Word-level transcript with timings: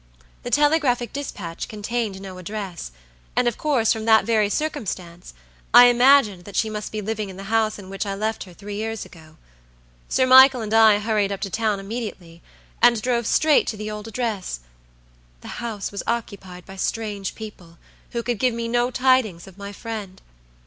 The 0.41 0.49
telegraphic 0.49 1.13
dispatch 1.13 1.67
contained 1.67 2.19
no 2.19 2.39
address, 2.39 2.91
and 3.35 3.47
of 3.47 3.59
course, 3.59 3.93
from 3.93 4.05
that 4.05 4.25
very 4.25 4.49
circumstance, 4.49 5.35
I 5.75 5.85
imagined 5.89 6.43
that 6.45 6.55
she 6.55 6.71
must 6.71 6.91
be 6.91 7.03
living 7.03 7.29
in 7.29 7.37
the 7.37 7.43
house 7.53 7.77
in 7.77 7.87
which 7.87 8.07
I 8.07 8.15
left 8.15 8.45
her 8.45 8.53
three 8.55 8.77
years 8.77 9.05
ago. 9.05 9.37
Sir 10.09 10.25
Michael 10.25 10.61
and 10.61 10.73
I 10.73 10.97
hurried 10.97 11.31
up 11.31 11.41
to 11.41 11.51
town 11.51 11.79
immediately, 11.79 12.41
and 12.81 12.99
drove 12.99 13.27
straight 13.27 13.67
to 13.67 13.77
the 13.77 13.91
old 13.91 14.07
address. 14.07 14.61
The 15.41 15.61
house 15.61 15.91
was 15.91 16.01
occupied 16.07 16.65
by 16.65 16.77
strange 16.77 17.35
people, 17.35 17.77
who 18.09 18.23
could 18.23 18.39
give 18.39 18.55
me 18.55 18.67
no 18.67 18.89
tidings 18.89 19.45
of 19.45 19.55
my 19.59 19.71
friend. 19.71 20.19